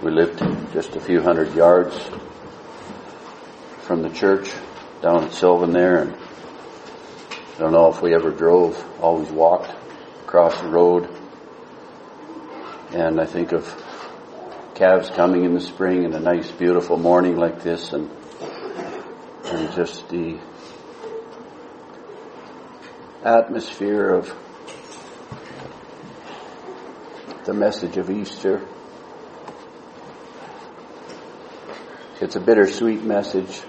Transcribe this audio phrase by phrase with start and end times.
[0.00, 0.38] We lived
[0.72, 1.98] just a few hundred yards
[3.80, 4.48] from the church
[5.02, 9.74] down at Sylvan there, and I don't know if we ever drove, always walked
[10.22, 11.08] across the road.
[12.92, 13.66] And I think of
[14.76, 18.08] calves coming in the spring and a nice beautiful morning like this and
[19.46, 20.38] and just the
[23.24, 24.32] atmosphere of
[27.46, 28.64] the message of Easter.
[32.20, 33.62] It's a bittersweet message.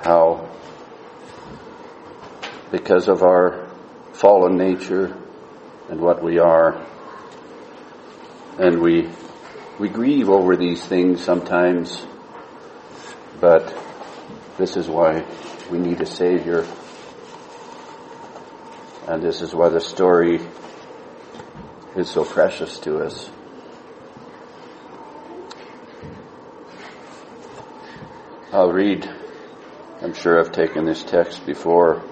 [0.00, 0.48] How,
[2.70, 3.68] because of our
[4.12, 5.16] fallen nature
[5.90, 6.86] and what we are,
[8.60, 9.08] and we,
[9.80, 12.06] we grieve over these things sometimes,
[13.40, 13.76] but
[14.56, 15.24] this is why
[15.68, 16.64] we need a Savior.
[19.08, 20.40] And this is why the story
[21.96, 23.30] is so precious to us.
[28.58, 29.08] I'll read,
[30.02, 32.02] I'm sure I've taken this text before.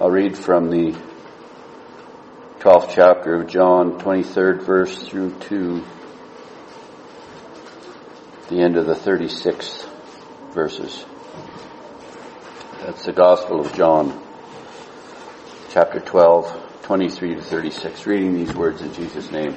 [0.00, 1.00] I'll read from the
[2.58, 5.84] 12th chapter of John, 23rd verse through to
[8.48, 9.88] the end of the 36th
[10.50, 11.04] verses.
[12.80, 14.20] That's the Gospel of John,
[15.70, 19.56] chapter 12, 23 to 36, reading these words in Jesus' name.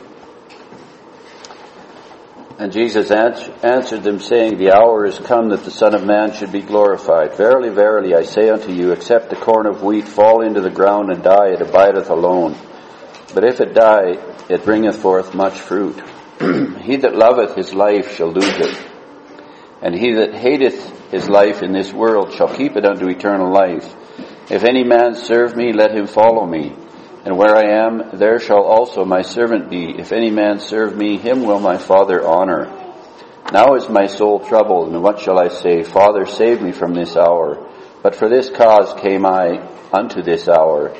[2.59, 6.51] And Jesus answered them saying, The hour is come that the Son of Man should
[6.51, 7.35] be glorified.
[7.35, 11.11] Verily, verily, I say unto you, except the corn of wheat fall into the ground
[11.11, 12.55] and die, it abideth alone.
[13.35, 14.17] But if it die,
[14.49, 16.01] it bringeth forth much fruit.
[16.81, 18.87] he that loveth his life shall lose it.
[19.83, 23.93] And he that hateth his life in this world shall keep it unto eternal life.
[24.49, 26.75] If any man serve me, let him follow me.
[27.25, 29.99] And where I am, there shall also my servant be.
[29.99, 32.65] If any man serve me, him will my Father honor.
[33.51, 35.83] Now is my soul troubled, and what shall I say?
[35.83, 37.69] Father, save me from this hour.
[38.03, 40.93] But for this cause came I unto this hour.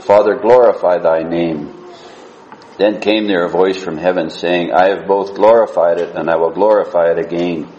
[0.00, 1.78] Father, glorify thy name.
[2.76, 6.36] Then came there a voice from heaven saying, I have both glorified it, and I
[6.36, 7.72] will glorify it again.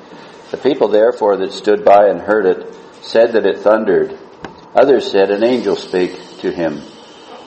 [0.51, 4.17] The people therefore that stood by and heard it said that it thundered.
[4.75, 6.81] Others said, An angel spake to him.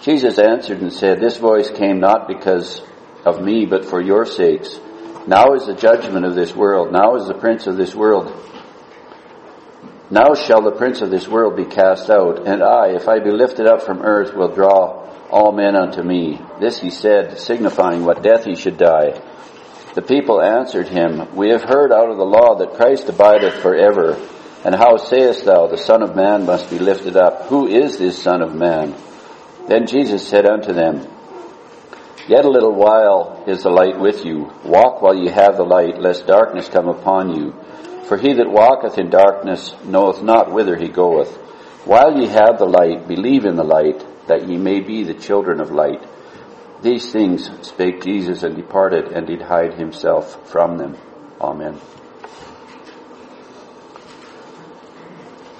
[0.06, 2.81] Jesus answered and said, This voice came not because
[3.25, 4.78] of me, but for your sakes.
[5.27, 6.93] Now is the judgment of this world.
[6.93, 8.33] Now is the prince of this world.
[10.09, 12.47] Now shall the prince of this world be cast out.
[12.47, 16.41] And I, if I be lifted up from earth, will draw all men unto me.
[16.61, 19.21] This he said, signifying what death he should die.
[19.97, 24.15] The people answered him, We have heard out of the law that Christ abideth forever.
[24.65, 27.47] And how sayest thou, the Son of Man must be lifted up?
[27.47, 28.95] Who is this Son of Man?
[29.69, 31.09] Then Jesus said unto them,
[32.28, 34.53] Yet a little while is the light with you.
[34.65, 37.53] Walk while ye have the light, lest darkness come upon you.
[38.06, 41.37] For he that walketh in darkness knoweth not whither he goeth.
[41.84, 45.60] While ye have the light, believe in the light, that ye may be the children
[45.60, 46.04] of light.
[46.83, 50.97] These things spake Jesus and departed and did hide himself from them.
[51.41, 51.81] Amen.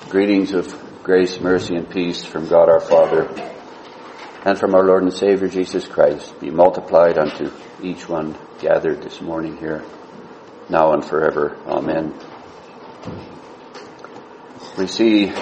[0.08, 3.54] Greetings of grace, mercy, and peace from God our Father
[4.46, 7.50] and from our Lord and Savior Jesus Christ be multiplied unto
[7.82, 9.84] each one gathered this morning here,
[10.68, 11.56] now and forever.
[11.66, 12.14] Amen.
[14.78, 15.32] We see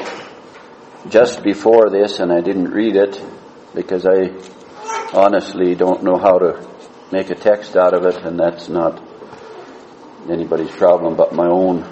[1.10, 3.22] just before this, and I didn't read it
[3.74, 4.30] because I
[5.12, 6.66] honestly don't know how to
[7.12, 9.06] make a text out of it, and that's not
[10.30, 11.86] anybody's problem but my own.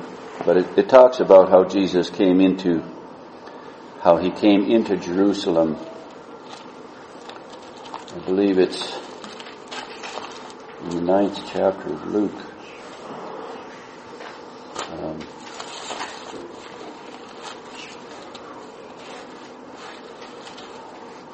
[0.46, 2.82] But it, it talks about how Jesus came into,
[4.00, 5.76] how he came into Jerusalem
[8.14, 8.92] I believe it's
[10.82, 12.44] in the ninth chapter of Luke.
[14.90, 15.18] Um,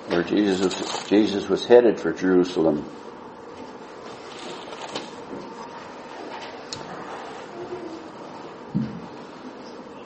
[0.06, 2.88] where Jesus was, Jesus was headed for Jerusalem.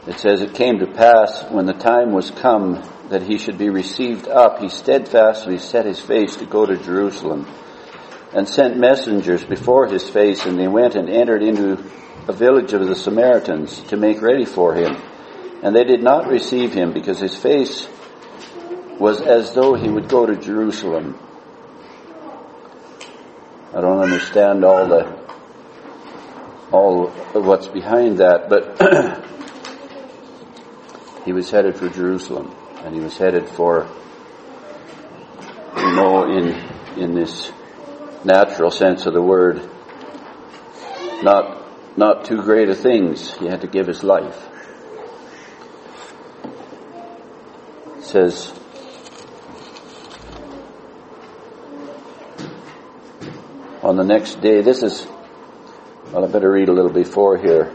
[0.06, 2.82] It says, It came to pass when the time was come
[3.12, 7.46] that he should be received up, he steadfastly set his face to go to Jerusalem
[8.32, 11.72] and sent messengers before his face, and they went and entered into
[12.26, 14.96] a village of the Samaritans to make ready for him.
[15.62, 17.86] And they did not receive him because his face
[18.98, 21.18] was as though he would go to Jerusalem.
[23.74, 25.20] I don't understand all the
[26.72, 28.80] all of what's behind that, but
[31.26, 33.88] he was headed for Jerusalem and he was headed for,
[35.76, 37.52] you know, in in this
[38.24, 39.62] natural sense of the word,
[41.22, 43.36] not not too great a things.
[43.38, 44.48] He had to give his life.
[47.98, 48.52] It says
[53.82, 55.06] on the next day, this is
[56.12, 57.72] well I better read a little before here.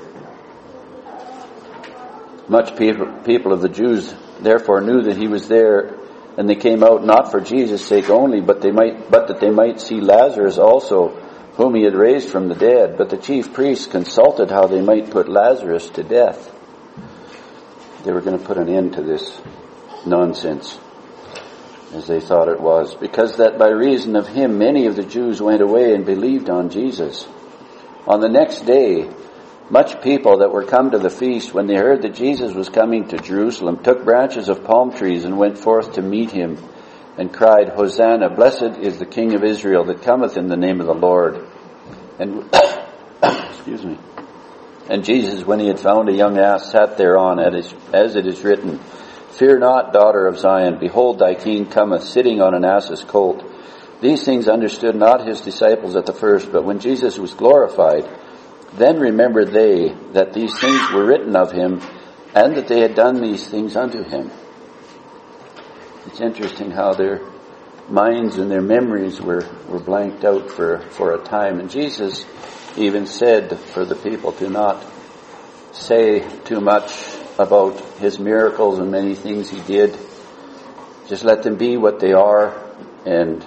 [2.49, 5.97] Much people, people of the Jews therefore knew that he was there
[6.37, 9.49] and they came out not for Jesus' sake only, but they might, but that they
[9.49, 11.09] might see Lazarus also,
[11.55, 12.95] whom he had raised from the dead.
[12.97, 16.53] But the chief priests consulted how they might put Lazarus to death.
[18.05, 19.41] They were going to put an end to this
[20.05, 20.77] nonsense,
[21.93, 25.41] as they thought it was, because that by reason of him many of the Jews
[25.41, 27.27] went away and believed on Jesus.
[28.05, 29.09] On the next day,
[29.69, 33.07] much people that were come to the feast, when they heard that Jesus was coming
[33.09, 36.57] to Jerusalem, took branches of palm trees and went forth to meet him
[37.17, 40.87] and cried, Hosanna, blessed is the King of Israel that cometh in the name of
[40.87, 41.47] the Lord.
[42.19, 42.49] And,
[43.23, 43.97] excuse me.
[44.89, 48.79] And Jesus, when he had found a young ass, sat thereon, as it is written,
[49.31, 53.43] Fear not, daughter of Zion, behold thy king cometh, sitting on an ass's colt.
[53.99, 58.07] These things understood not his disciples at the first, but when Jesus was glorified,
[58.73, 61.81] then remembered they that these things were written of him,
[62.35, 64.31] and that they had done these things unto him.
[66.05, 67.21] It's interesting how their
[67.89, 71.59] minds and their memories were, were blanked out for, for a time.
[71.59, 72.25] And Jesus
[72.77, 74.85] even said for the people to not
[75.71, 76.91] say too much
[77.39, 79.97] about his miracles and many things he did.
[81.07, 82.55] Just let them be what they are.
[83.05, 83.45] And,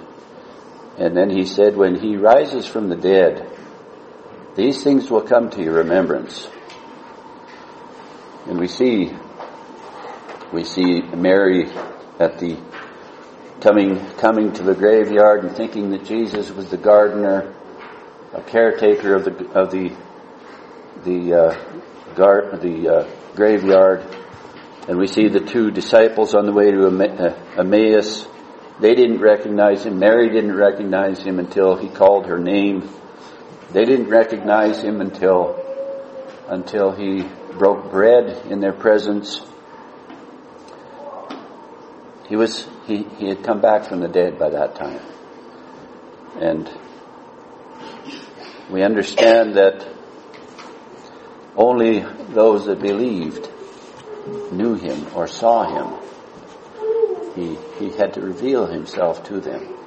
[0.97, 3.47] and then he said, when he rises from the dead,
[4.55, 6.49] these things will come to your remembrance.
[8.47, 9.11] And we see,
[10.51, 11.69] we see Mary
[12.19, 12.57] at the
[13.61, 17.53] coming, coming to the graveyard and thinking that Jesus was the gardener,
[18.33, 19.95] a caretaker of the, of the,
[21.05, 24.03] the, uh, the, uh, graveyard.
[24.87, 28.27] And we see the two disciples on the way to uh, Emmaus.
[28.79, 29.99] They didn't recognize him.
[29.99, 32.89] Mary didn't recognize him until he called her name.
[33.73, 35.57] They didn't recognize him until,
[36.47, 37.23] until he
[37.53, 39.41] broke bread in their presence.
[42.27, 44.99] He was, he, he had come back from the dead by that time.
[46.39, 46.69] And
[48.69, 49.87] we understand that
[51.55, 53.49] only those that believed
[54.51, 55.99] knew him or saw him.
[57.35, 59.80] He, he had to reveal himself to them.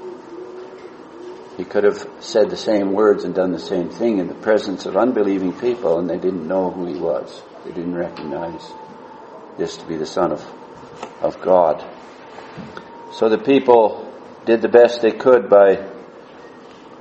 [1.56, 4.86] He could have said the same words and done the same thing in the presence
[4.86, 7.42] of unbelieving people and they didn't know who he was.
[7.64, 8.72] They didn't recognize
[9.56, 10.44] this to be the Son of,
[11.20, 11.84] of God.
[13.12, 14.12] So the people
[14.44, 15.88] did the best they could by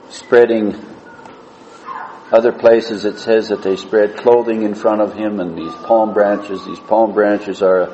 [0.10, 0.76] spreading
[2.32, 6.14] other places it says that they spread clothing in front of him and these palm
[6.14, 6.66] branches.
[6.66, 7.90] These palm branches are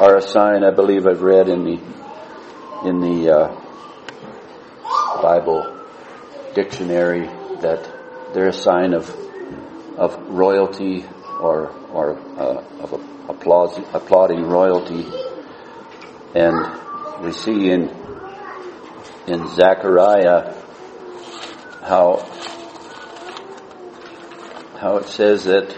[0.00, 1.80] are a sign I believe I've read in the
[2.88, 3.48] in the uh,
[5.22, 5.79] Bible
[6.54, 7.26] dictionary
[7.60, 7.88] that
[8.32, 9.08] they're a sign of
[9.96, 11.04] of royalty
[11.40, 12.92] or or uh, of
[13.28, 15.06] applause, applauding royalty,
[16.34, 16.54] and
[17.22, 17.90] we see in
[19.26, 20.54] in Zechariah
[21.82, 22.26] how
[24.78, 25.76] how it says that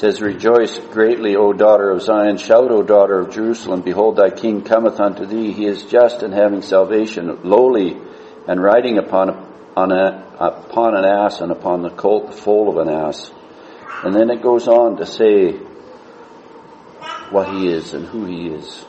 [0.00, 2.38] says, Rejoice greatly, O daughter of Zion.
[2.38, 3.82] Shout, O daughter of Jerusalem.
[3.82, 5.52] Behold, thy king cometh unto thee.
[5.52, 7.98] He is just and having salvation, lowly
[8.48, 9.28] and riding upon,
[9.76, 13.30] on a, upon an ass and upon the colt, the foal of an ass.
[14.02, 15.52] And then it goes on to say
[17.28, 18.86] what he is and who he is.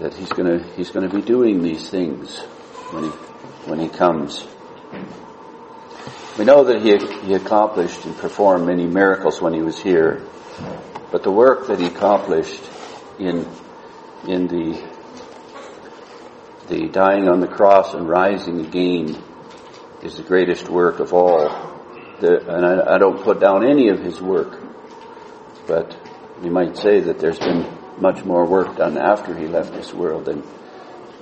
[0.00, 2.36] That he's gonna, he's gonna be doing these things
[2.90, 3.10] when he,
[3.70, 4.44] when he comes.
[6.38, 10.22] We know that he, he accomplished and performed many miracles when he was here,
[11.10, 12.62] but the work that he accomplished
[13.18, 13.48] in,
[14.28, 14.86] in the,
[16.68, 19.16] the dying on the cross and rising again
[20.02, 21.48] is the greatest work of all.
[22.20, 24.60] The, and I, I don't put down any of his work,
[25.66, 25.98] but
[26.42, 27.66] we might say that there's been
[27.98, 30.42] much more work done after he left this world than,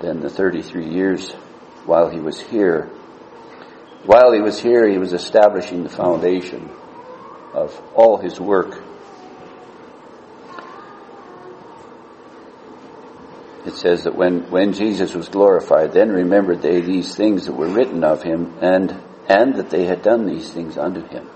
[0.00, 1.30] than the 33 years
[1.87, 2.90] while he was here.
[4.06, 6.70] While he was here, he was establishing the foundation
[7.54, 8.82] of all his work.
[13.64, 17.68] It says that when, when Jesus was glorified, then remembered they these things that were
[17.68, 21.26] written of him and, and that they had done these things unto him.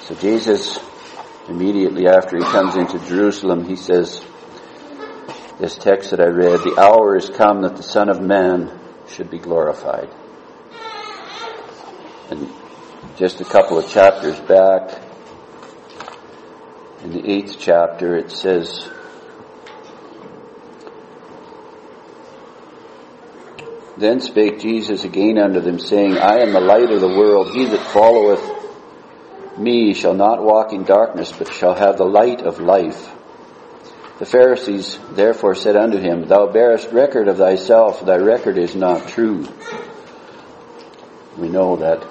[0.00, 0.76] So Jesus,
[1.48, 4.24] immediately after he comes into Jerusalem, he says,
[5.60, 9.30] this text that I read, the hour is come that the Son of Man should
[9.30, 10.08] be glorified.
[12.30, 12.50] And
[13.16, 15.00] just a couple of chapters back,
[17.02, 18.88] in the eighth chapter, it says,
[23.96, 27.52] Then spake Jesus again unto them, saying, I am the light of the world.
[27.54, 28.42] He that followeth
[29.56, 33.13] me shall not walk in darkness, but shall have the light of life.
[34.18, 39.08] The Pharisees therefore said unto him, Thou bearest record of thyself, thy record is not
[39.08, 39.46] true.
[41.36, 42.06] We know that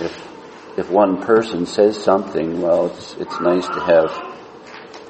[0.00, 0.28] if
[0.76, 4.38] if one person says something, well, it's it's nice to have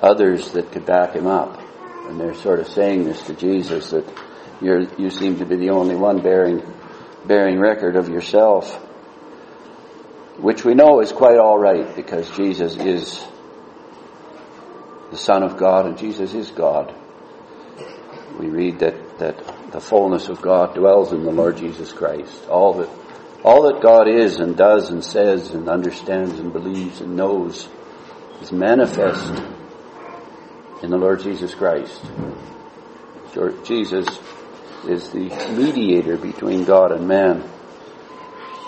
[0.00, 1.60] others that could back him up.
[2.08, 4.10] And they're sort of saying this to Jesus that
[4.62, 6.62] you you seem to be the only one bearing
[7.26, 8.74] bearing record of yourself,
[10.38, 13.22] which we know is quite all right because Jesus is
[15.10, 16.94] the Son of God, and Jesus is God.
[18.38, 22.46] We read that, that the fullness of God dwells in the Lord Jesus Christ.
[22.48, 22.88] All that,
[23.42, 27.68] all that God is and does and says and understands and believes and knows
[28.40, 29.42] is manifest
[30.82, 32.00] in the Lord Jesus Christ.
[33.64, 34.06] Jesus
[34.86, 37.48] is the mediator between God and man.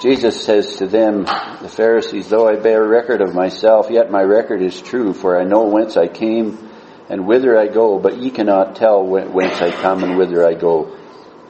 [0.00, 4.62] Jesus says to them, the Pharisees, though I bear record of myself, yet my record
[4.62, 6.70] is true, for I know whence I came
[7.10, 10.96] and whither I go, but ye cannot tell whence I come and whither I go.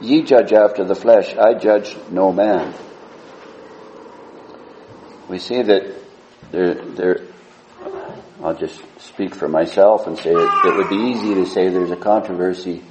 [0.01, 2.73] Ye judge after the flesh, I judge no man.
[5.29, 5.95] We see that
[6.51, 7.21] there, there,
[8.43, 11.91] I'll just speak for myself and say it, it would be easy to say there's
[11.91, 12.83] a controversy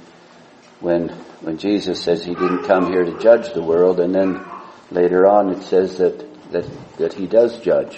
[0.79, 1.09] when,
[1.41, 4.43] when Jesus says he didn't come here to judge the world and then
[4.91, 7.97] later on it says that, that, that he does judge.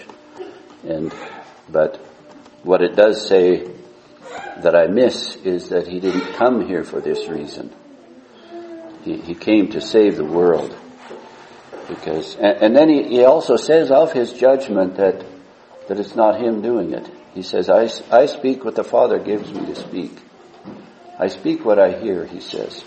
[0.87, 1.13] And,
[1.69, 1.97] but
[2.63, 3.69] what it does say
[4.61, 7.73] that I miss is that he didn't come here for this reason.
[9.03, 10.77] He, he came to save the world.
[11.89, 15.25] Because, and, and then he, he also says of his judgment that,
[15.87, 17.09] that it's not him doing it.
[17.33, 20.11] He says, I, I speak what the Father gives me to speak.
[21.19, 22.83] I speak what I hear, he says.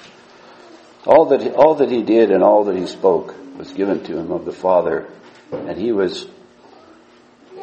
[1.05, 4.31] All that, all that he did and all that he spoke was given to him
[4.33, 5.09] of the Father,
[5.53, 6.27] and he was,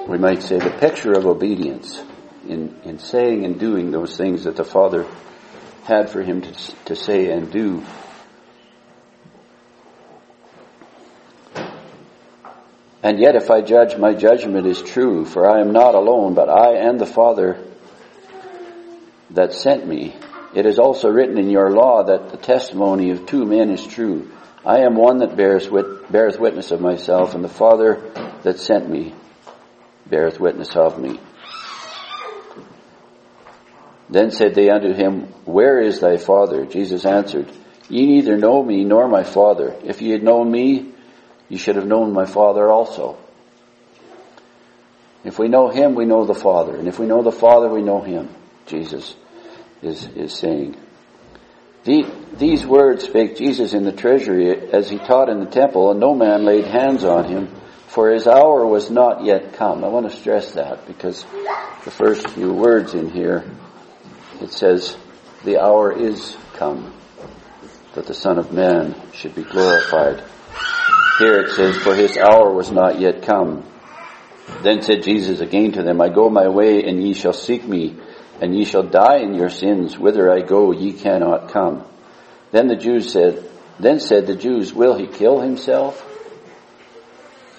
[0.08, 2.02] we might say, the picture of obedience
[2.48, 5.06] in, in saying and doing those things that the Father
[5.86, 6.54] had for him to,
[6.86, 7.84] to say and do.
[13.04, 16.50] And yet if I judge, my judgment is true, for I am not alone, but
[16.50, 17.62] I and the Father
[19.32, 20.16] that sent me.
[20.56, 24.32] It is also written in your law that the testimony of two men is true.
[24.66, 28.12] I am one that bears wit- beareth witness of myself, and the Father
[28.44, 29.14] that sent me
[30.08, 31.20] beareth witness of me.
[34.10, 36.66] Then said they unto him, Where is thy Father?
[36.66, 37.52] Jesus answered,
[37.90, 39.76] Ye neither know me nor my Father.
[39.84, 40.94] If ye had known me,
[41.50, 43.18] ye should have known my Father also.
[45.24, 46.76] If we know him, we know the Father.
[46.76, 48.30] And if we know the Father, we know him.
[48.68, 49.16] Jesus
[49.86, 50.76] is, is saying.
[51.84, 52.06] The,
[52.38, 56.16] these words spake Jesus in the treasury as he taught in the temple, and no
[56.16, 57.54] man laid hands on him,
[57.88, 59.84] for his hour was not yet come.
[59.84, 61.24] I want to stress that because
[61.84, 63.44] the first few words in here,
[64.42, 64.96] it says,
[65.44, 66.94] the hour is come
[67.96, 70.24] that the Son of Man should be glorified.
[71.20, 73.64] Here it says, for his hour was not yet come.
[74.62, 77.98] Then said Jesus again to them, I go my way and ye shall seek me
[78.44, 79.98] and ye shall die in your sins.
[79.98, 81.86] Whither I go, ye cannot come.
[82.52, 86.06] Then the Jews said, then said the Jews, will he kill himself?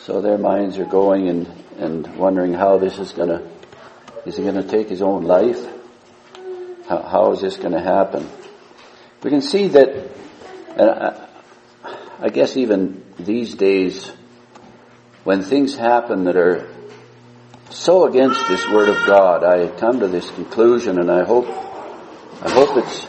[0.00, 3.48] So their minds are going and, and wondering how this is gonna,
[4.26, 5.66] is he gonna take his own life?
[6.86, 8.28] How, how is this gonna happen?
[9.22, 9.88] We can see that,
[10.76, 11.28] and I,
[12.20, 14.12] I guess even these days,
[15.24, 16.73] when things happen that are
[17.74, 19.42] so against this word of God.
[19.42, 21.46] I come to this conclusion and I hope,
[22.40, 23.06] I hope it's,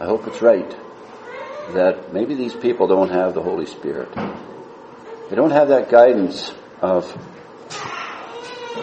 [0.00, 0.70] I hope it's right
[1.74, 4.12] that maybe these people don't have the Holy Spirit.
[5.28, 7.04] They don't have that guidance of,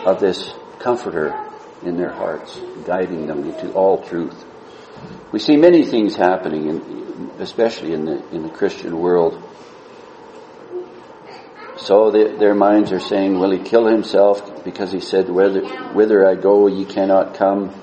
[0.06, 1.34] of this comforter
[1.84, 4.46] in their hearts, guiding them into all truth.
[5.32, 9.42] We see many things happening, in, especially in the, in the Christian world,
[11.82, 14.64] so they, their minds are saying, will he kill himself?
[14.64, 15.62] Because he said, whither,
[15.94, 17.74] whither I go, ye cannot come.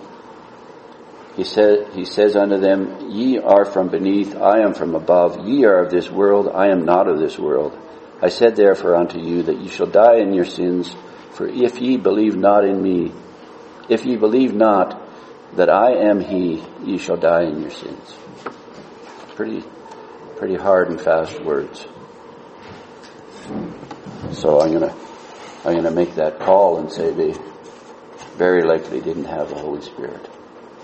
[1.35, 5.47] He said, he says unto them, ye are from beneath, I am from above.
[5.47, 7.77] Ye are of this world, I am not of this world.
[8.23, 10.95] I said therefore unto you that ye shall die in your sins,
[11.33, 13.13] For if ye believe not in me,
[13.89, 15.01] if ye believe not
[15.57, 18.17] that I am he, ye shall die in your sins.
[19.35, 19.65] Pretty,
[20.37, 21.87] pretty hard and fast words.
[24.33, 24.95] So I'm gonna,
[25.65, 27.35] I'm gonna make that call and say they
[28.37, 30.29] very likely didn't have the Holy Spirit.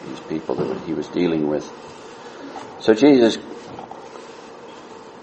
[0.06, 1.64] These people that he was dealing with.
[2.80, 3.38] So Jesus,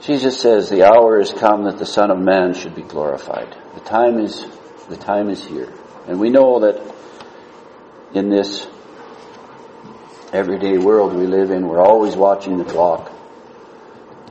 [0.01, 3.55] Jesus says the hour is come that the Son of Man should be glorified.
[3.75, 4.45] The time is,
[4.89, 5.71] the time is here.
[6.07, 6.95] And we know that
[8.13, 8.67] in this
[10.33, 13.11] everyday world we live in, we're always watching the clock.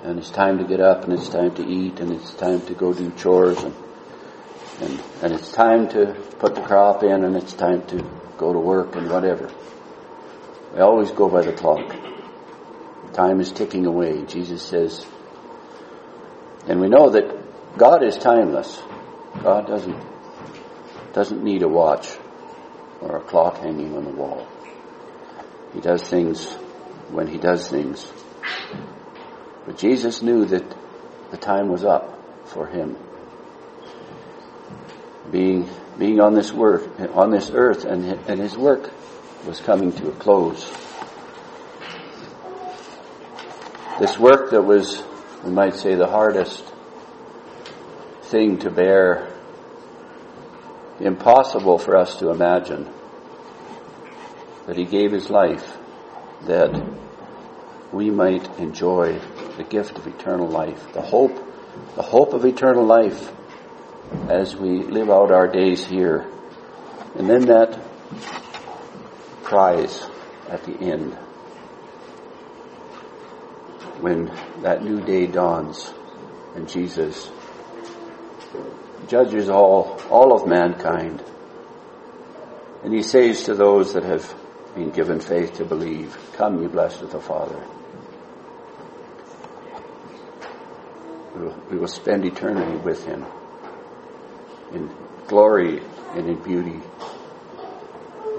[0.02, 2.74] And it's time to get up and it's time to eat and it's time to
[2.74, 3.74] go do chores and,
[4.80, 8.02] and, and it's time to put the crop in and it's time to
[8.38, 9.50] go to work and whatever.
[10.72, 11.94] We always go by the clock.
[13.12, 14.24] Time is ticking away.
[14.24, 15.04] Jesus says,
[16.66, 18.82] and we know that God is timeless.
[19.42, 20.02] God doesn't,
[21.12, 22.08] doesn't need a watch
[23.00, 24.46] or a clock hanging on the wall.
[25.74, 26.46] He does things
[27.10, 28.10] when he does things.
[29.66, 30.64] But Jesus knew that
[31.30, 32.96] the time was up for him.
[35.30, 36.82] Being, being on this work,
[37.14, 38.90] on this earth and, and his work
[39.46, 40.68] was coming to a close.
[44.00, 45.02] This work that was,
[45.44, 46.64] we might say, the hardest
[48.22, 49.32] thing to bear,
[51.00, 52.88] impossible for us to imagine,
[54.66, 55.76] that he gave his life
[56.46, 56.82] that
[57.92, 59.20] we might enjoy
[59.60, 61.36] the gift of eternal life, the hope,
[61.94, 63.30] the hope of eternal life
[64.26, 66.26] as we live out our days here.
[67.14, 67.78] And then that
[69.42, 70.06] prize
[70.48, 71.12] at the end
[74.00, 75.92] when that new day dawns
[76.54, 77.30] and Jesus
[79.08, 81.22] judges all, all of mankind.
[82.82, 84.34] And he says to those that have
[84.74, 87.62] been given faith to believe, come you blessed of the Father.
[91.34, 93.24] We will, spend eternity with him
[94.72, 94.90] in
[95.28, 95.80] glory
[96.14, 96.80] and in beauty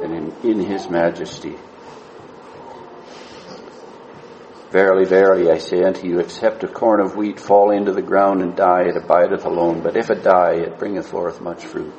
[0.03, 1.55] and in, in his majesty.
[4.71, 8.41] Verily, verily, I say unto you, except a corn of wheat fall into the ground
[8.41, 9.81] and die, it abideth alone.
[9.81, 11.93] But if it die, it bringeth forth much fruit.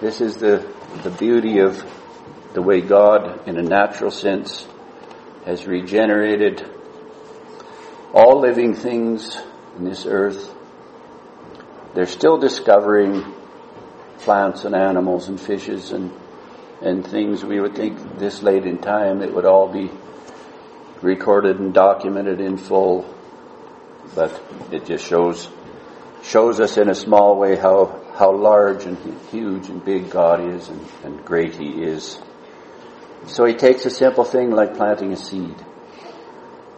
[0.00, 0.66] This is the,
[1.02, 1.84] the beauty of
[2.54, 4.66] the way God, in a natural sense,
[5.44, 6.66] has regenerated
[8.20, 9.40] all living things
[9.78, 10.54] in this earth.
[11.94, 13.24] They're still discovering
[14.18, 16.12] plants and animals and fishes and,
[16.82, 19.90] and things we would think this late in time it would all be
[21.00, 23.06] recorded and documented in full,
[24.14, 24.38] but
[24.70, 25.48] it just shows
[26.22, 28.98] shows us in a small way how how large and
[29.30, 32.18] huge and big God is and, and great He is.
[33.28, 35.56] So He takes a simple thing like planting a seed,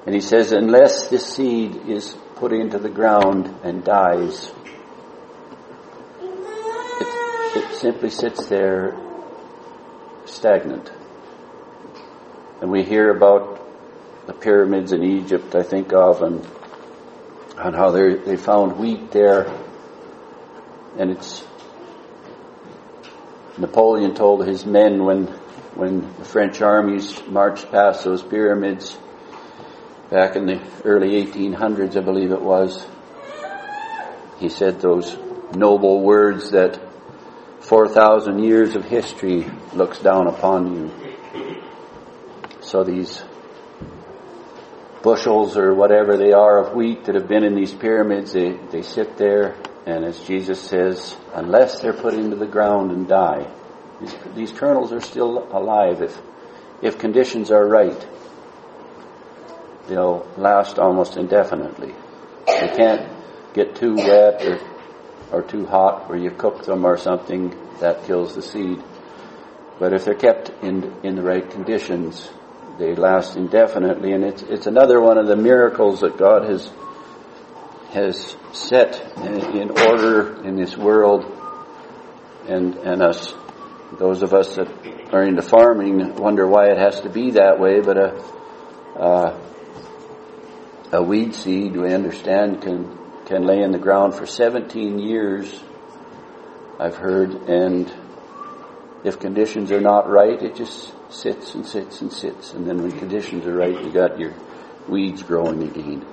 [0.04, 4.52] and He says, unless this seed is put into the ground and dies,
[6.20, 8.96] it, it simply sits there
[10.26, 10.90] stagnant.
[12.60, 13.60] And we hear about
[14.26, 16.46] the pyramids in Egypt, I think of, and
[17.56, 19.46] and how they found wheat there,
[20.98, 21.44] and it's
[23.58, 25.26] Napoleon told his men when
[25.74, 28.96] when the French armies marched past those pyramids
[30.12, 32.87] back in the early 1800s, I believe it was.
[34.40, 35.16] He said those
[35.55, 36.79] noble words that
[37.61, 41.62] 4,000 years of history looks down upon you.
[42.61, 43.22] So these
[45.03, 48.83] bushels or whatever they are of wheat that have been in these pyramids, they, they
[48.83, 53.51] sit there, and as Jesus says, unless they're put into the ground and die,
[53.98, 56.20] these, these kernels are still alive if,
[56.83, 58.07] if conditions are right.
[59.88, 61.94] They'll last almost indefinitely.
[62.46, 63.08] They can't
[63.54, 64.60] get too wet or,
[65.32, 68.82] or too hot where you cook them or something, that kills the seed.
[69.78, 72.30] But if they're kept in, in the right conditions,
[72.78, 76.70] they last indefinitely, and it's it's another one of the miracles that God has
[77.92, 81.24] has set in, order in this world,
[82.48, 83.34] and and us,
[83.98, 84.68] those of us that
[85.12, 87.80] are into farming, wonder why it has to be that way.
[87.80, 88.14] But a
[88.98, 89.40] uh,
[90.92, 95.62] a weed seed, we understand, can can lay in the ground for 17 years.
[96.78, 97.92] I've heard, and
[99.05, 102.52] if conditions are not right, it just sits and sits and sits.
[102.52, 104.35] And then when conditions are right, you got your
[104.88, 106.05] weeds growing again.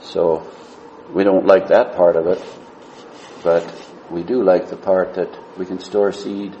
[0.00, 0.50] So
[1.12, 2.44] we don't like that part of it,
[3.42, 3.64] but
[4.10, 6.56] we do like the part that we can store seed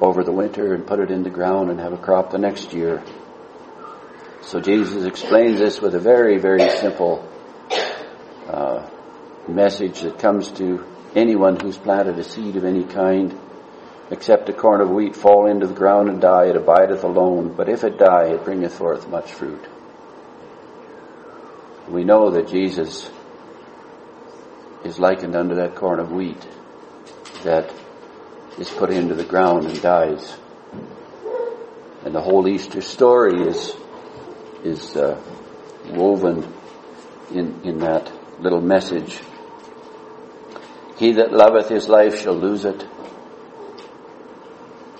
[0.00, 2.72] over the winter and put it in the ground and have a crop the next
[2.72, 3.02] year.
[4.42, 7.28] So Jesus explains this with a very, very simple
[8.48, 8.88] uh,
[9.46, 13.38] message that comes to anyone who's planted a seed of any kind,
[14.10, 17.54] except a corn of wheat fall into the ground and die, it abideth alone.
[17.54, 19.64] But if it die, it bringeth forth much fruit.
[21.88, 23.10] We know that Jesus
[24.84, 26.44] is likened unto that corn of wheat
[27.42, 27.72] that
[28.58, 30.36] is put into the ground and dies.
[32.04, 33.74] And the whole Easter story is
[34.64, 35.20] is uh,
[35.90, 36.52] woven
[37.32, 39.20] in in that little message.
[40.96, 42.86] He that loveth his life shall lose it.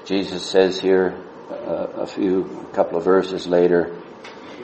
[0.04, 1.14] Jesus says here
[1.50, 3.96] uh, a few, a couple of verses later,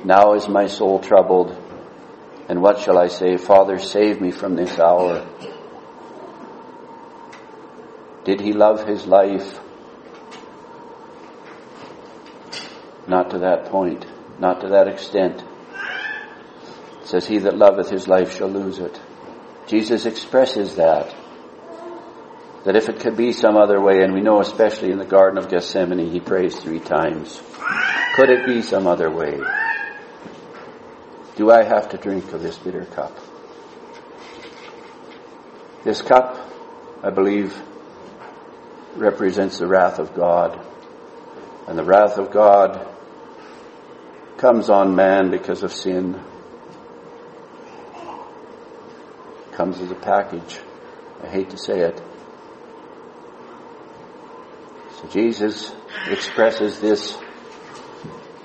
[0.05, 1.55] now is my soul troubled,
[2.49, 3.37] and what shall I say?
[3.37, 5.27] Father, save me from this hour.
[8.25, 9.61] Did he love his life?
[13.07, 14.05] Not to that point,
[14.39, 15.43] not to that extent.
[17.03, 19.01] It says, He that loveth his life shall lose it.
[19.67, 21.15] Jesus expresses that.
[22.65, 25.39] That if it could be some other way, and we know especially in the Garden
[25.39, 27.41] of Gethsemane, he prays three times.
[28.17, 29.41] Could it be some other way?
[31.37, 33.17] Do I have to drink of this bitter cup?
[35.85, 36.51] This cup,
[37.05, 37.57] I believe,
[38.97, 40.65] represents the wrath of God.
[41.69, 42.96] And the wrath of God
[44.47, 46.23] comes on man because of sin.
[49.55, 50.61] Comes as a package.
[51.21, 52.01] I hate to say it.
[54.95, 55.75] So Jesus
[56.09, 57.19] expresses this.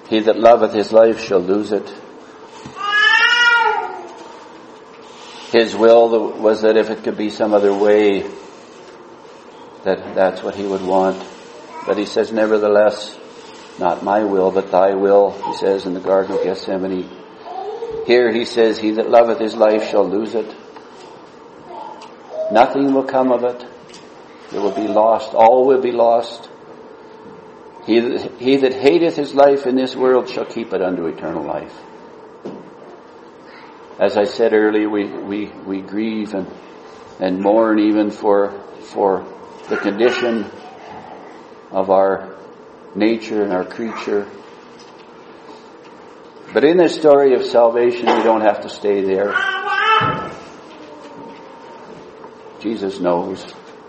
[0.09, 1.87] He that loveth his life shall lose it.
[5.51, 8.21] His will was that if it could be some other way,
[9.83, 11.23] that that's what he would want.
[11.85, 13.19] But he says, nevertheless,
[13.81, 17.09] not my will, but thy will, he says in the Garden of Gethsemane.
[18.05, 20.55] Here he says, he that loveth his life shall lose it.
[22.51, 23.65] Nothing will come of it.
[24.53, 25.33] It will be lost.
[25.33, 26.47] All will be lost.
[27.85, 31.75] He, he that hateth his life in this world shall keep it unto eternal life.
[33.99, 36.47] As I said earlier, we, we, we grieve and,
[37.19, 38.51] and mourn even for,
[38.93, 39.25] for
[39.69, 40.45] the condition
[41.71, 42.30] of our
[42.95, 44.27] nature and our creature.
[46.53, 49.33] But in this story of salvation, we don't have to stay there.
[52.59, 53.43] Jesus knows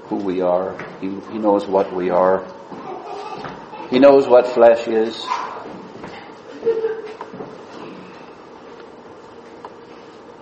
[0.05, 0.79] who we are.
[1.01, 2.47] He, he knows what we are.
[3.91, 5.23] He knows what flesh is.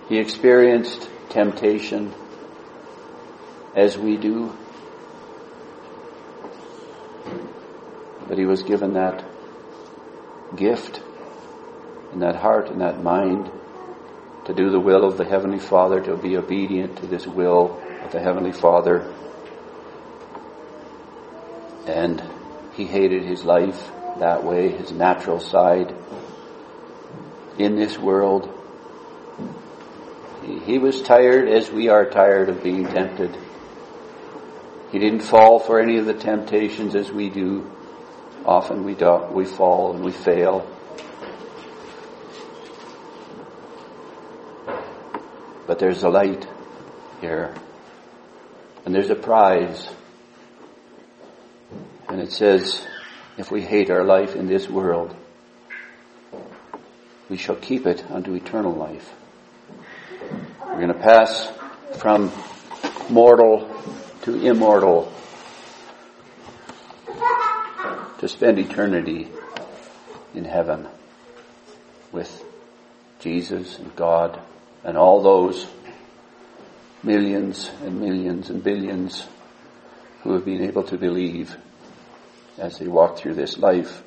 [0.07, 2.13] He experienced temptation
[3.75, 4.55] as we do.
[8.31, 9.25] But he was given that
[10.55, 11.01] gift
[12.13, 13.51] and that heart and that mind
[14.45, 18.13] to do the will of the Heavenly Father, to be obedient to this will of
[18.13, 19.13] the Heavenly Father.
[21.85, 22.23] And
[22.71, 25.93] he hated his life that way, his natural side
[27.57, 28.49] in this world.
[30.65, 33.37] He was tired as we are tired of being tempted.
[34.93, 37.69] He didn't fall for any of the temptations as we do.
[38.45, 40.67] Often we do, we fall and we fail.
[45.67, 46.47] But there's a light
[47.21, 47.53] here.
[48.85, 49.87] And there's a prize.
[52.09, 52.85] And it says,
[53.37, 55.15] if we hate our life in this world,
[57.29, 59.13] we shall keep it unto eternal life.
[60.67, 61.49] We're going to pass
[61.97, 62.31] from
[63.09, 63.69] mortal
[64.23, 65.13] to immortal
[68.21, 69.27] to spend eternity
[70.35, 70.87] in heaven
[72.11, 72.45] with
[73.19, 74.39] Jesus and God
[74.83, 75.65] and all those
[77.01, 79.27] millions and millions and billions
[80.21, 81.57] who have been able to believe
[82.59, 84.03] as they walk through this life.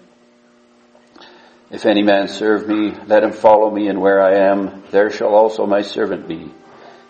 [1.72, 5.34] If any man serve me, let him follow me, and where I am, there shall
[5.34, 6.52] also my servant be.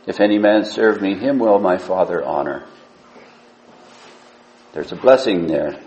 [0.07, 2.65] If any man serve me, him will my Father honor.
[4.73, 5.79] There's a blessing there.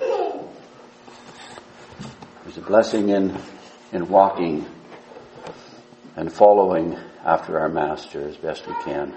[2.57, 3.37] A blessing in,
[3.91, 4.65] in walking
[6.15, 9.15] and following after our Master as best we can.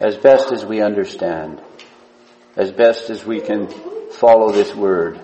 [0.00, 1.60] As best as we understand.
[2.56, 3.68] As best as we can
[4.12, 5.20] follow this word.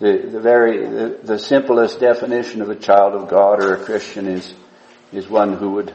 [0.00, 4.26] The, the very, the, the simplest definition of a child of God or a Christian
[4.26, 4.52] is,
[5.12, 5.92] is one who would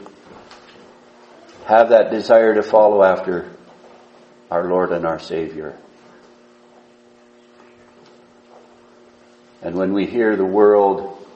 [1.66, 3.50] have that desire to follow after
[4.50, 5.76] our Lord and our Savior.
[9.62, 11.26] And when we hear the world,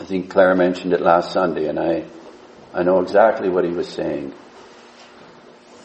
[0.00, 2.04] I think Claire mentioned it last Sunday, and I,
[2.72, 4.32] I know exactly what he was saying.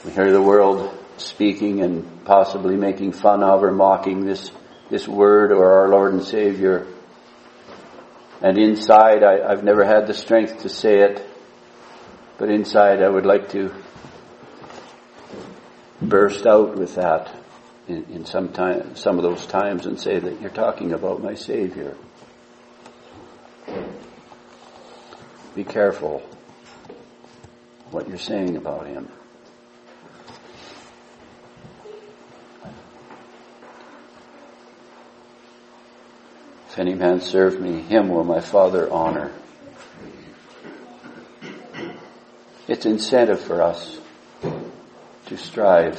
[0.06, 4.52] We hear the world speaking and possibly making fun of or mocking this,
[4.90, 6.88] this word or our Lord and Savior.
[8.42, 11.28] And inside, I, I've never had the strength to say it,
[12.38, 13.74] but inside I would like to
[16.02, 17.34] burst out with that
[17.88, 21.34] in, in some time, some of those times and say that you're talking about my
[21.34, 21.96] Savior.
[25.56, 26.22] Be careful
[27.92, 29.10] what you're saying about Him.
[36.78, 39.32] If any man serve me, him will my Father honor.
[42.68, 44.00] It's incentive for us
[45.26, 45.98] to strive,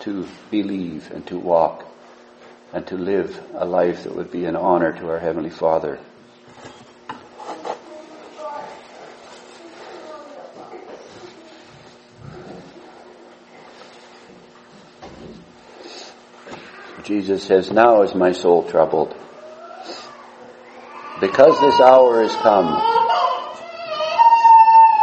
[0.00, 1.86] to believe, and to walk,
[2.72, 5.98] and to live a life that would be an honor to our Heavenly Father.
[17.04, 19.16] Jesus says, Now is my soul troubled
[21.20, 22.80] because this hour has come.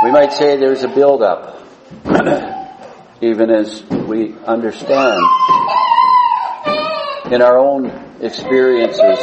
[0.04, 1.62] We might say there's a build up,
[3.22, 5.22] even as we understand
[7.32, 7.92] in our own
[8.22, 9.20] experiences.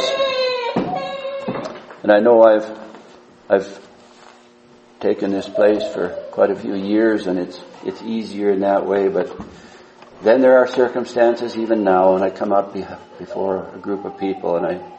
[2.03, 2.79] And I know I've,
[3.49, 3.87] I've
[4.99, 9.07] taken this place for quite a few years and it's, it's easier in that way,
[9.09, 9.35] but
[10.21, 12.73] then there are circumstances even now and I come up
[13.17, 14.95] before a group of people and I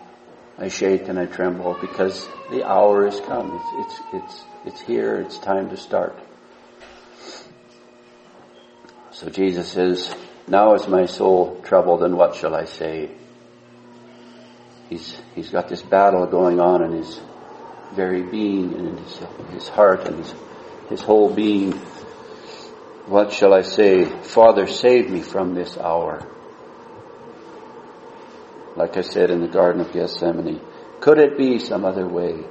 [0.59, 3.61] I shake and I tremble because the hour has come.
[3.61, 5.17] It's, it's, it's, it's here.
[5.17, 6.19] It's time to start.
[9.17, 10.15] So Jesus says,
[10.47, 13.11] now is my soul troubled and what shall I say?
[14.91, 17.19] He's, he's got this battle going on in his
[17.95, 19.21] very being and in his,
[19.53, 20.35] his heart and his,
[20.91, 21.73] his whole being.
[23.07, 24.05] What shall I say?
[24.05, 26.31] Father, save me from this hour
[28.77, 30.61] like I said in the Garden of Gethsemane.
[31.01, 32.45] Could it be some other way?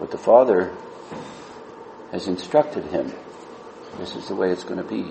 [0.00, 0.76] But the Father
[2.12, 3.12] has instructed him.
[3.98, 5.10] This is the way it's going to be.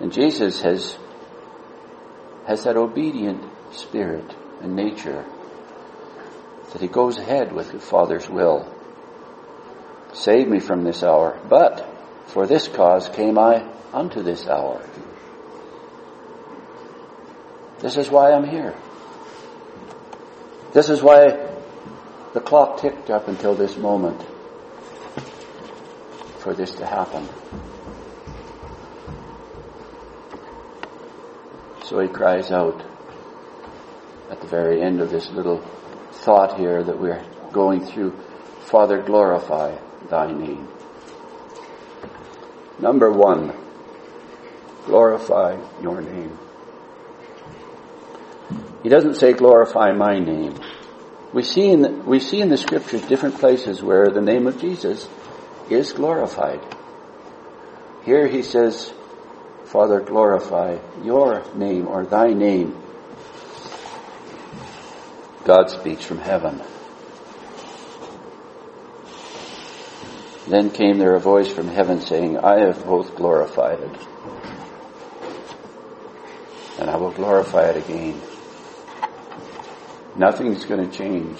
[0.00, 0.96] And Jesus has,
[2.46, 5.24] has that obedient spirit and nature
[6.72, 8.74] that he goes ahead with the Father's will.
[10.14, 11.86] Save me from this hour, but
[12.26, 14.82] for this cause came I unto this hour.
[17.80, 18.74] This is why I'm here.
[20.72, 21.48] This is why
[22.32, 24.24] the clock ticked up until this moment
[26.40, 27.28] for this to happen.
[31.84, 32.82] So he cries out
[34.30, 35.58] at the very end of this little
[36.12, 38.16] thought here that we're going through,
[38.60, 39.76] Father, glorify
[40.08, 40.68] thy name.
[42.78, 43.52] Number one,
[44.86, 46.38] glorify your name.
[48.82, 50.58] He doesn't say glorify my name.
[51.32, 54.60] We see in the, we see in the scriptures different places where the name of
[54.60, 55.06] Jesus
[55.70, 56.60] is glorified.
[58.04, 58.92] Here he says,
[59.64, 62.76] Father, glorify your name or thy name.
[65.44, 66.60] God speaks from heaven.
[70.48, 74.06] Then came there a voice from heaven saying, I have both glorified it
[76.80, 78.20] and I will glorify it again.
[80.16, 81.38] Nothing's going to change.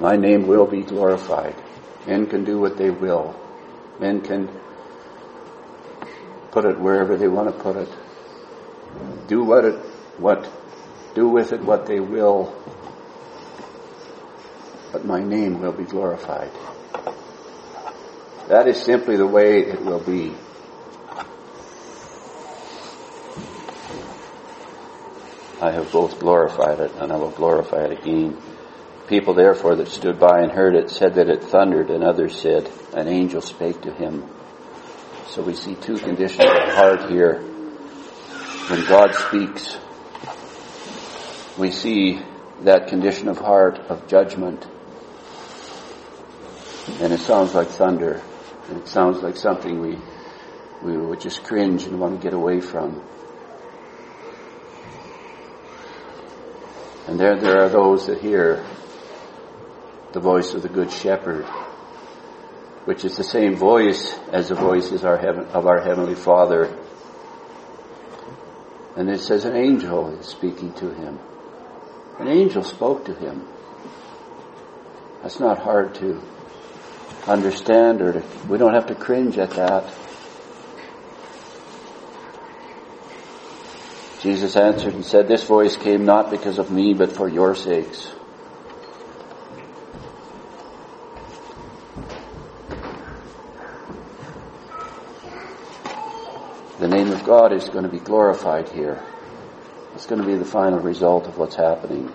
[0.00, 1.56] My name will be glorified.
[2.06, 3.34] Men can do what they will.
[3.98, 4.48] Men can
[6.52, 7.88] put it wherever they want to put it.
[9.26, 9.74] Do what it,
[10.18, 10.50] what,
[11.14, 12.54] do with it what they will.
[14.92, 16.50] But my name will be glorified.
[18.48, 20.34] That is simply the way it will be.
[25.60, 28.40] I have both glorified it and I will glorify it again.
[29.08, 32.70] People therefore that stood by and heard it said that it thundered and others said
[32.92, 34.28] an angel spake to him.
[35.28, 37.40] So we see two conditions of heart here.
[38.68, 39.78] When God speaks,
[41.56, 42.20] we see
[42.64, 44.66] that condition of heart of judgment.
[47.00, 48.20] And it sounds like thunder.
[48.68, 49.96] And it sounds like something we,
[50.82, 53.02] we would just cringe and want to get away from.
[57.06, 58.66] And there, there are those that hear
[60.12, 61.44] the voice of the Good Shepherd,
[62.84, 66.74] which is the same voice as the voices of our Heavenly Father.
[68.96, 71.18] And it says an angel is speaking to him.
[72.18, 73.46] An angel spoke to him.
[75.22, 76.22] That's not hard to
[77.26, 79.84] understand or to, we don't have to cringe at that.
[84.20, 88.10] Jesus answered and said, This voice came not because of me, but for your sakes.
[96.80, 99.04] The name of God is going to be glorified here.
[99.94, 102.10] It's going to be the final result of what's happening.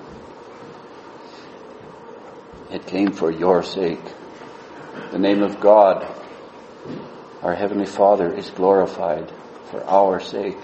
[2.72, 4.02] It came for your sake.
[5.12, 6.04] The name of God,
[7.44, 9.32] our Heavenly Father, is glorified
[9.70, 10.58] for our sake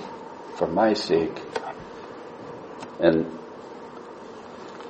[0.56, 1.40] for my sake.
[3.00, 3.28] And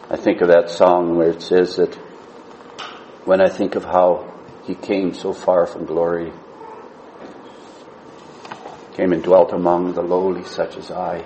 [0.09, 1.95] I think of that song where it says that
[3.25, 6.31] when I think of how he came so far from glory,
[8.99, 11.23] came and dwelt among the lowly such as I,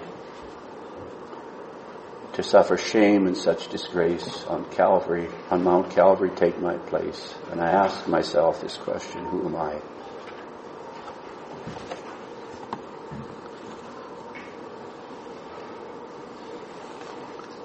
[2.33, 7.33] to suffer shame and such disgrace on Calvary, on Mount Calvary, take my place.
[7.49, 9.73] And I ask myself this question, who am I?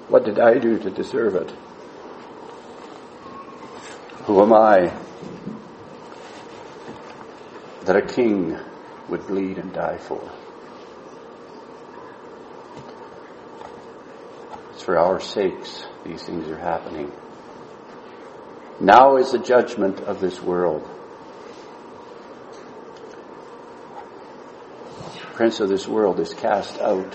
[0.07, 1.51] What did I do to deserve it?
[4.23, 4.91] Who am I
[7.85, 8.57] that a king
[9.09, 10.21] would bleed and die for?
[14.73, 17.11] It's for our sakes these things are happening.
[18.79, 20.87] Now is the judgment of this world.
[25.15, 27.13] The Prince of this world is cast out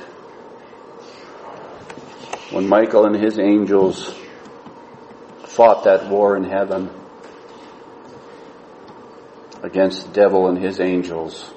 [2.51, 4.15] when Michael and his angels
[5.45, 6.91] fought that war in heaven
[9.63, 11.51] against the devil and his angels.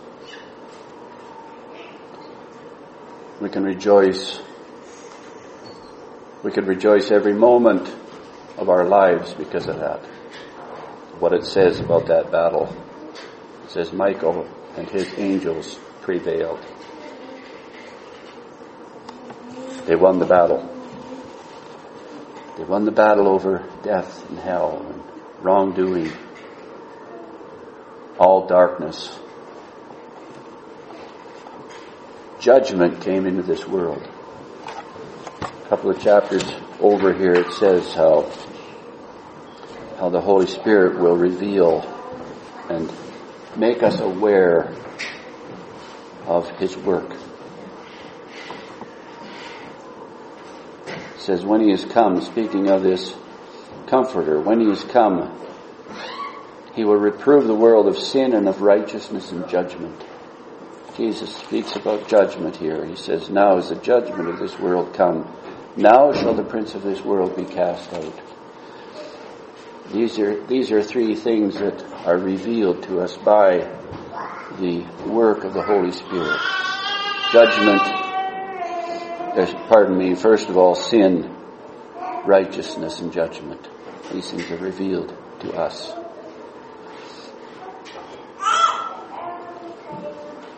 [3.57, 4.39] Can rejoice.
[6.43, 7.91] We can rejoice every moment
[8.55, 10.05] of our lives because of that.
[11.17, 12.71] What it says about that battle.
[13.63, 16.63] It says Michael and his angels prevailed.
[19.87, 20.61] They won the battle.
[22.57, 26.11] They won the battle over death and hell and wrongdoing,
[28.19, 29.17] all darkness.
[32.39, 34.01] Judgment came into this world.
[35.41, 36.43] A couple of chapters
[36.79, 38.31] over here it says how
[39.97, 41.81] how the Holy Spirit will reveal
[42.69, 42.91] and
[43.55, 44.73] make us aware
[46.27, 47.17] of His work.
[51.27, 53.13] says, when he is come, speaking of this
[53.87, 55.37] comforter, when he is come,
[56.73, 60.01] he will reprove the world of sin and of righteousness and judgment.
[60.97, 62.83] Jesus speaks about judgment here.
[62.85, 65.31] He says, now is the judgment of this world come.
[65.75, 68.19] Now shall the prince of this world be cast out.
[69.93, 73.59] These are, these are three things that are revealed to us by
[74.59, 76.39] the work of the Holy Spirit.
[77.31, 77.81] Judgment
[79.67, 81.35] pardon me, first of all, sin,
[82.25, 83.67] righteousness, and judgment.
[84.11, 85.93] These things are revealed to us.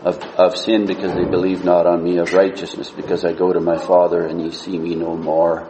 [0.01, 3.59] Of, of sin because they believe not on me, of righteousness because I go to
[3.59, 5.69] my Father and ye see me no more.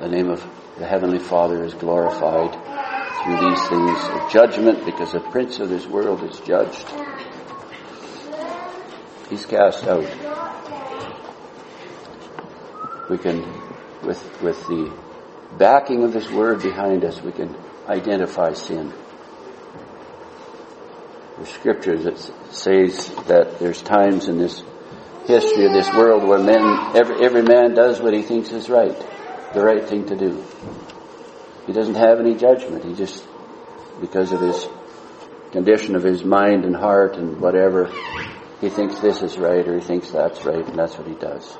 [0.00, 0.42] The name of
[0.78, 2.52] the Heavenly Father is glorified
[3.22, 6.86] through these things of judgment because the prince of this world is judged.
[9.28, 10.04] He's cast out
[13.08, 13.42] we can,
[14.02, 14.92] with, with the
[15.56, 17.54] backing of this word behind us, we can
[17.88, 18.92] identify sin.
[21.36, 22.18] There's scriptures that
[22.54, 24.62] says that there's times in this
[25.26, 28.96] history of this world where men, every, every man does what he thinks is right,
[29.52, 30.44] the right thing to do.
[31.66, 32.84] He doesn't have any judgment.
[32.84, 33.26] He just,
[34.00, 34.68] because of his
[35.52, 37.90] condition of his mind and heart and whatever,
[38.60, 41.56] he thinks this is right or he thinks that's right and that's what he does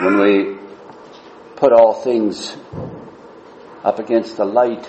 [0.00, 0.56] when we
[1.56, 2.56] put all things
[3.82, 4.88] up against the light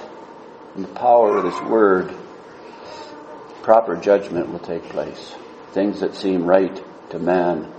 [0.76, 2.13] and the power of His word,
[3.63, 5.36] proper judgment will take place.
[5.72, 7.72] Things that seem right to man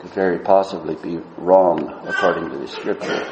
[0.00, 3.30] could very possibly be wrong according to the scripture.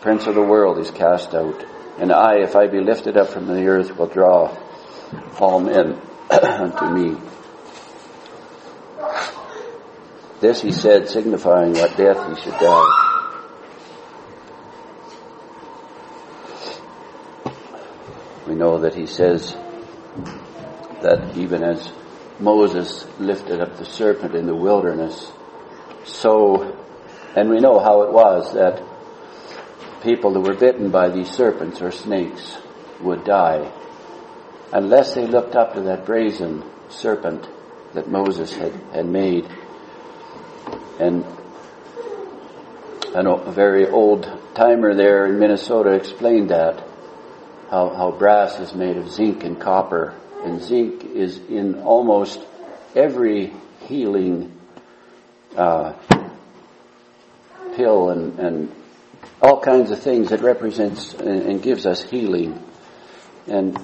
[0.00, 1.64] Prince of the world is cast out,
[1.98, 4.54] and I, if I be lifted up from the earth, will draw
[5.38, 5.98] all men
[6.30, 7.16] unto me.
[10.40, 13.03] This he said, signifying what death he should die.
[18.46, 19.52] We know that he says
[21.02, 21.90] that even as
[22.38, 25.30] Moses lifted up the serpent in the wilderness,
[26.04, 26.76] so,
[27.36, 28.82] and we know how it was that
[30.02, 32.58] people that were bitten by these serpents or snakes
[33.00, 33.72] would die
[34.72, 37.48] unless they looked up to that brazen serpent
[37.94, 39.48] that Moses had, had made.
[40.98, 41.24] And
[43.14, 46.84] a very old timer there in Minnesota explained that,
[47.70, 50.14] how, how brass is made of zinc and copper.
[50.44, 52.40] And zinc is in almost
[52.94, 53.52] every
[53.86, 54.58] healing
[55.56, 55.94] uh,
[57.76, 58.74] pill and, and
[59.40, 62.62] all kinds of things that represents and, and gives us healing.
[63.46, 63.78] And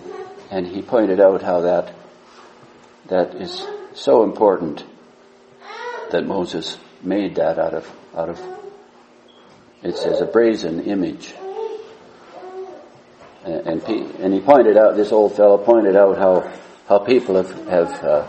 [0.51, 1.95] and he pointed out how that
[3.07, 4.85] that is so important
[6.11, 8.41] that Moses made that out of out of
[9.83, 11.35] it says a brazen image.
[13.45, 13.83] And, and,
[14.21, 16.53] and he pointed out this old fellow pointed out how
[16.87, 18.27] how people have have uh,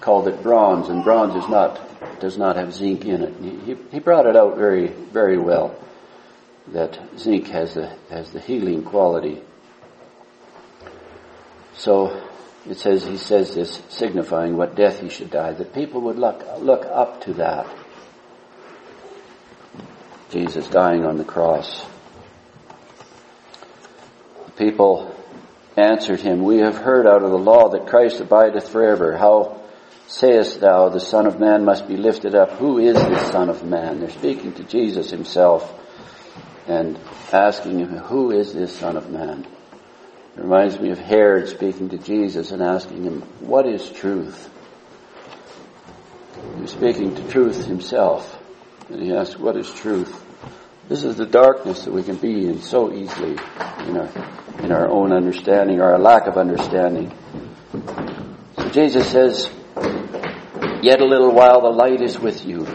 [0.00, 1.80] called it bronze, and bronze is not
[2.20, 3.34] does not have zinc in it.
[3.64, 5.78] He, he brought it out very very well
[6.68, 9.42] that zinc has the has the healing quality
[11.76, 12.22] so
[12.68, 16.44] it says, he says this, signifying what death he should die, that people would look,
[16.58, 17.66] look up to that.
[20.30, 21.86] Jesus dying on the cross.
[24.56, 25.14] People
[25.76, 29.16] answered him, We have heard out of the law that Christ abideth forever.
[29.16, 29.60] How
[30.06, 32.52] sayest thou the Son of Man must be lifted up?
[32.52, 34.00] Who is this Son of Man?
[34.00, 35.72] They're speaking to Jesus himself
[36.66, 36.98] and
[37.32, 39.46] asking him, Who is this Son of Man?
[40.36, 44.50] It reminds me of Herod speaking to Jesus and asking him, What is truth?
[46.54, 48.38] He was speaking to truth himself.
[48.88, 50.25] And he asked, What is truth?
[50.88, 54.08] This is the darkness that we can be in so easily in our,
[54.62, 57.12] in our own understanding or our lack of understanding.
[58.56, 59.50] So Jesus says,
[60.82, 62.66] Yet a little while the light is with you.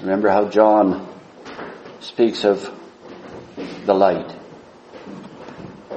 [0.00, 1.06] Remember how John
[2.00, 2.72] speaks of
[3.84, 4.34] the light.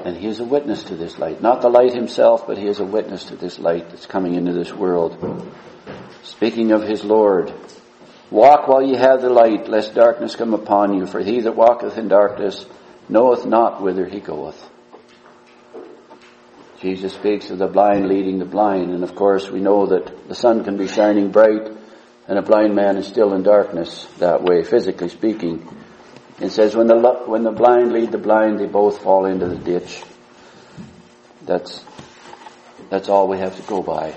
[0.03, 1.41] And he is a witness to this light.
[1.41, 4.51] Not the light himself, but he is a witness to this light that's coming into
[4.51, 5.53] this world.
[6.23, 7.53] Speaking of his Lord,
[8.31, 11.97] walk while ye have the light, lest darkness come upon you, for he that walketh
[11.97, 12.65] in darkness
[13.07, 14.69] knoweth not whither he goeth.
[16.81, 20.35] Jesus speaks of the blind leading the blind, and of course we know that the
[20.35, 21.69] sun can be shining bright
[22.29, 25.67] and a blind man is still in darkness that way, physically speaking.
[26.39, 29.57] It says, when the, when the blind lead the blind, they both fall into the
[29.57, 30.03] ditch.
[31.41, 31.83] That's,
[32.91, 34.15] that's all we have to go by.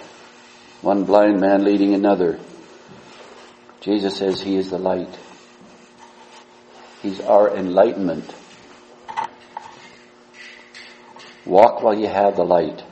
[0.82, 2.38] One blind man leading another.
[3.82, 5.18] Jesus says he is the light.
[7.02, 8.32] He's our enlightenment.
[11.44, 12.84] Walk while you have the light.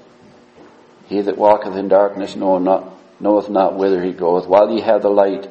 [1.06, 4.48] He that walketh in darkness knoweth not, knoweth not whither he goeth.
[4.48, 5.48] While ye have the light,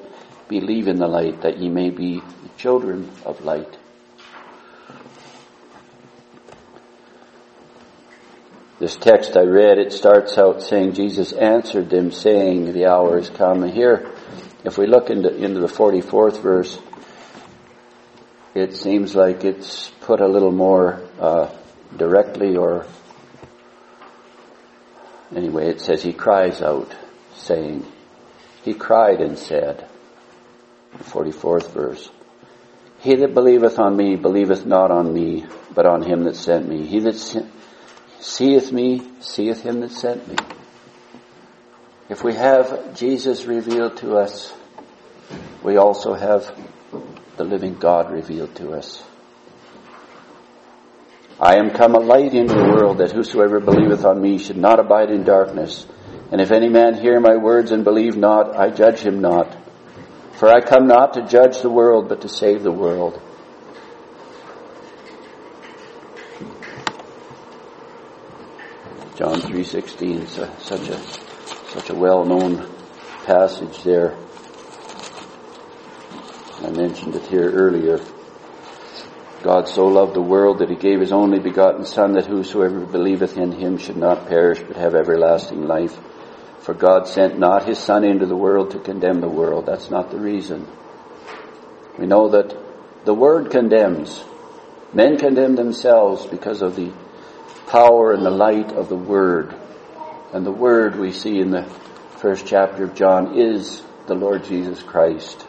[0.50, 3.78] believe in the light, that ye may be the children of light.
[8.80, 13.30] This text I read, it starts out saying Jesus answered them saying, the hour is
[13.30, 13.68] come.
[13.68, 14.10] Here,
[14.64, 16.80] if we look into, into the 44th verse,
[18.54, 21.54] it seems like it's put a little more uh,
[21.96, 22.86] directly or
[25.36, 26.94] anyway, it says he cries out
[27.36, 27.86] saying,
[28.64, 29.88] he cried and said,
[30.98, 32.10] the 44th verse,
[33.00, 36.86] he that believeth on me believeth not on me, but on him that sent me.
[36.86, 37.16] He that
[38.20, 40.36] seeth me seeth him that sent me.
[42.10, 44.52] If we have Jesus revealed to us,
[45.64, 46.52] we also have
[47.38, 49.04] the living God revealed to us.
[51.40, 54.80] I am come a light into the world that whosoever believeth on me should not
[54.80, 55.86] abide in darkness.
[56.32, 59.56] And if any man hear my words and believe not, I judge him not.
[60.34, 63.22] For I come not to judge the world, but to save the world.
[69.16, 71.29] John 3:16, is such a
[71.74, 72.68] such a well-known
[73.26, 74.18] passage there.
[76.64, 78.00] I mentioned it here earlier.
[79.44, 83.38] God so loved the world that he gave his only begotten Son that whosoever believeth
[83.38, 85.98] in him should not perish but have everlasting life.
[86.60, 89.66] For God sent not his Son into the world to condemn the world.
[89.66, 90.68] That's not the reason.
[91.98, 92.58] We know that
[93.06, 94.24] the Word condemns.
[94.92, 96.92] Men condemn themselves because of the
[97.68, 99.56] power and the light of the Word.
[100.32, 101.64] And the Word we see in the
[102.18, 105.48] first chapter of John is the Lord Jesus Christ.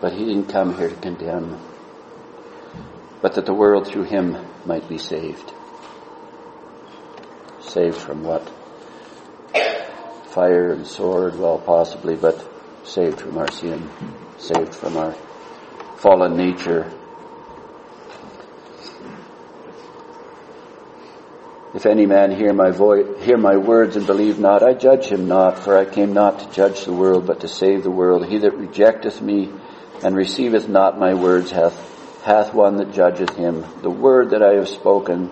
[0.00, 1.60] But he didn't come here to condemn,
[3.20, 5.52] but that the world through him might be saved.
[7.60, 8.50] Saved from what?
[10.28, 12.42] Fire and sword, well, possibly, but
[12.84, 13.90] saved from our sin,
[14.38, 15.12] saved from our
[15.98, 16.90] fallen nature.
[21.72, 25.28] If any man hear my voice, hear my words and believe not, I judge him
[25.28, 28.26] not, for I came not to judge the world, but to save the world.
[28.26, 29.52] He that rejecteth me
[30.02, 33.64] and receiveth not my words hath, hath one that judgeth him.
[33.82, 35.30] The word that I have spoken,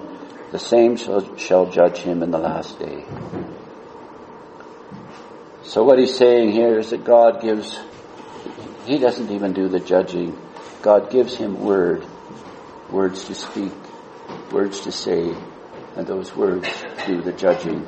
[0.53, 3.05] the same shall, shall judge him in the last day.
[5.65, 7.79] So what he's saying here is that God gives,
[8.87, 10.39] he doesn't even do the judging.
[10.83, 12.07] God gives him word,
[12.93, 13.73] words to speak,
[14.53, 15.35] words to say,
[15.99, 16.69] and those words
[17.09, 17.85] do the judging.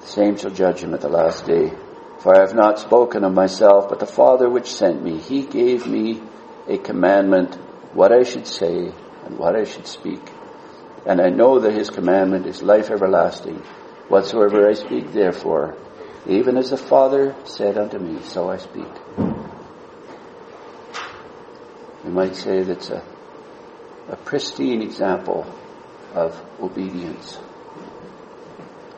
[0.00, 1.72] The same shall judge him at the last day.
[2.18, 5.86] For I have not spoken of myself, but the Father which sent me, he gave
[5.86, 6.20] me
[6.66, 7.54] a commandment
[7.94, 8.92] what I should say
[9.24, 10.20] and what I should speak.
[11.06, 13.62] And I know that his commandment is life everlasting.
[14.08, 15.78] Whatsoever I speak, therefore,
[16.26, 18.90] even as the Father said unto me, so I speak.
[22.04, 23.04] You might say that's a,
[24.08, 25.46] a pristine example
[26.16, 27.36] of obedience.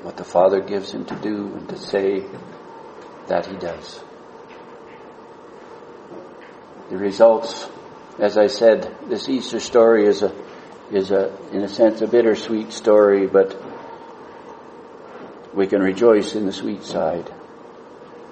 [0.03, 2.25] What the Father gives him to do and to say,
[3.29, 4.01] that he does.
[6.91, 7.69] The results,
[8.19, 10.35] as I said, this Easter story is a,
[10.91, 13.61] is a, in a sense, a bittersweet story, but
[15.55, 17.33] we can rejoice in the sweet side.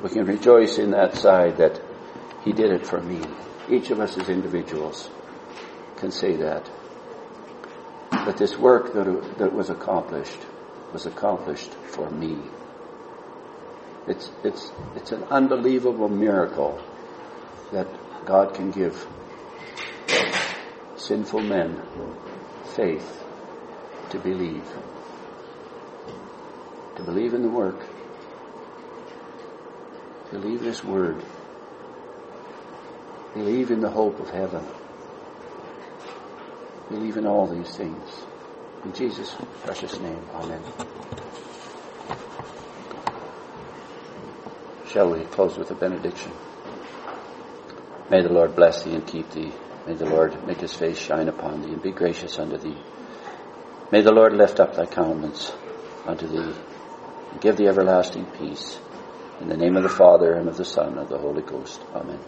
[0.02, 1.80] We can rejoice in that side that
[2.44, 3.20] he did it for me.
[3.70, 5.10] Each of us as individuals
[5.96, 6.70] can say that.
[8.26, 10.40] But this work that, that was accomplished
[10.92, 12.36] was accomplished for me.
[14.08, 16.82] It's, it's, it's an unbelievable miracle
[17.70, 17.86] that
[18.26, 19.06] God can give
[20.96, 21.80] sinful men
[22.74, 23.24] faith
[24.10, 24.66] to believe.
[26.96, 27.78] To believe in the work.
[30.32, 31.22] Believe this word.
[33.34, 34.64] Believe in the hope of heaven.
[36.88, 38.26] Believe in all these things.
[38.84, 39.34] In Jesus'
[39.64, 40.62] precious name, Amen.
[44.86, 46.32] Shall we close with a benediction?
[48.08, 49.52] May the Lord bless thee and keep thee.
[49.86, 52.78] May the Lord make his face shine upon thee and be gracious unto thee.
[53.90, 55.52] May the Lord lift up thy countenance
[56.06, 56.54] unto thee
[57.32, 58.78] and give thee everlasting peace.
[59.40, 61.80] In the name of the Father and of the Son and of the Holy Ghost.
[61.94, 62.20] Amen.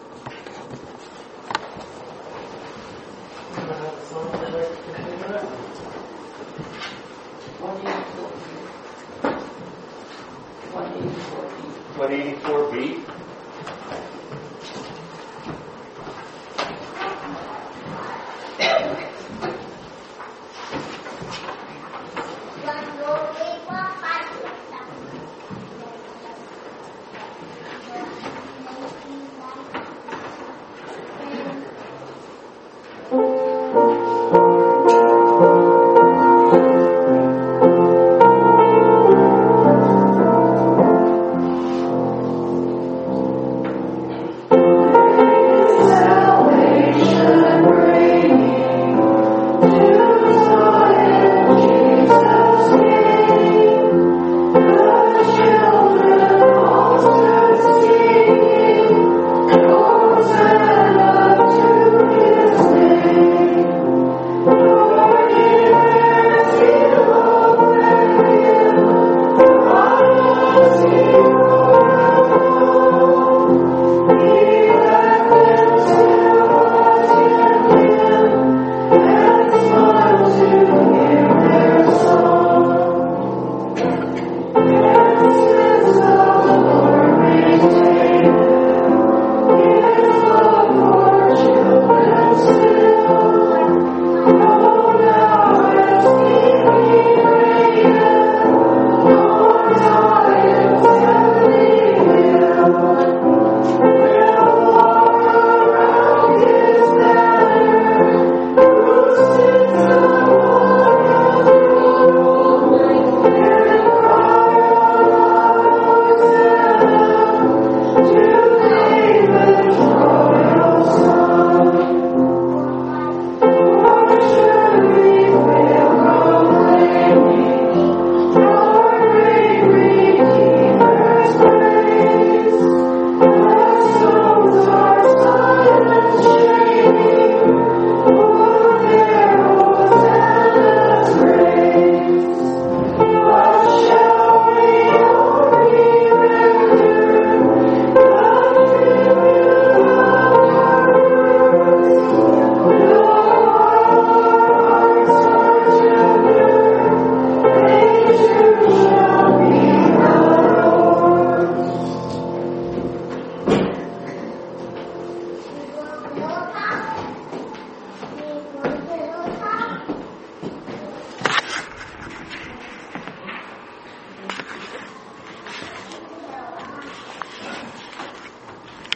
[11.99, 13.03] 184b